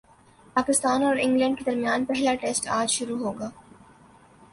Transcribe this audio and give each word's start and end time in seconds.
پاکستان 0.55 1.03
اور 1.03 1.15
انگلینڈ 1.21 1.57
کے 1.57 1.63
درمیان 1.65 2.05
پہلا 2.05 2.33
ٹیسٹ 2.41 2.67
اج 2.69 2.89
شروع 2.91 3.17
ہوگا 3.19 3.49